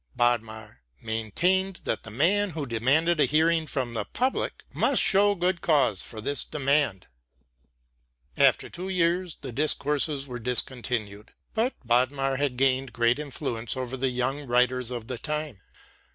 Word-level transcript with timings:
Bodmer 0.15 0.77
maintained 1.03 1.81
that 1.83 2.01
the 2.01 2.09
man 2.09 2.49
who 2.49 2.65
demanded 2.65 3.19
a 3.19 3.25
hearing 3.25 3.67
from 3.67 3.93
the 3.93 4.03
public 4.03 4.63
must 4.73 4.99
show 4.99 5.35
good 5.35 5.61
cause 5.61 6.01
for 6.01 6.19
this 6.19 6.43
demand. 6.43 7.05
After 8.35 8.67
two 8.67 8.89
years 8.89 9.37
the 9.41 9.51
Discourses 9.51 10.25
were 10.25 10.39
discontinued; 10.39 11.33
but 11.53 11.75
Bodmer 11.85 12.37
had 12.37 12.57
gained 12.57 12.93
great 12.93 13.19
influence 13.19 13.77
over 13.77 13.95
the 13.95 14.09
young 14.09 14.47
writers 14.47 14.89
of 14.89 15.05
the 15.05 15.19
time. 15.19 15.61